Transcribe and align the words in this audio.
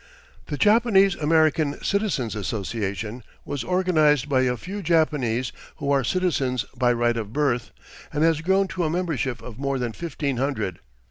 The 0.47 0.57
Japanese 0.57 1.13
American 1.13 1.79
Citizens' 1.83 2.33
Association 2.35 3.21
was 3.45 3.63
organized 3.63 4.27
by 4.27 4.41
a 4.41 4.57
few 4.57 4.81
Japanese 4.81 5.51
who 5.75 5.91
are 5.91 6.03
citizens 6.03 6.63
by 6.75 6.91
right 6.91 7.17
of 7.17 7.31
birth, 7.33 7.69
and 8.11 8.23
has 8.23 8.41
grown 8.41 8.67
to 8.69 8.83
a 8.83 8.89
membership 8.89 9.43
of 9.43 9.59
more 9.59 9.77
than 9.77 9.91
fifteen 9.91 10.37
hundred. 10.37 10.79